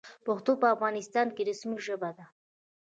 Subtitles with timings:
[0.25, 2.25] پښتو په افغانستان کې رسمي ژبه ده.